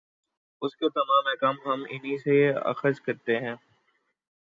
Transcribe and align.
اُس 0.61 0.75
کے 0.75 0.89
تمام 0.89 1.27
احکام 1.27 1.55
ہم 1.65 1.83
اِنھی 1.89 2.17
سے 2.17 2.37
اخذ 2.65 2.99
کرتے 2.99 3.37
ہیں 3.39 3.55